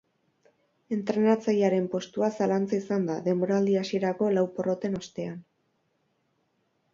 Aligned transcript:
Entrenatzailearen 0.95 1.85
postua 1.95 2.29
zalantza 2.37 2.75
izan 2.79 3.05
da, 3.11 3.17
denboraldi 3.27 3.77
hasierako 3.83 4.31
lau 4.39 4.47
porroten 4.57 4.99
ostean. 5.03 5.39